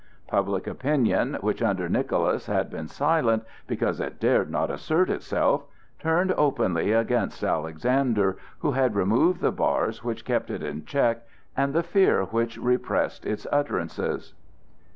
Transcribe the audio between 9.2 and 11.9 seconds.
the bars which kept it in check and the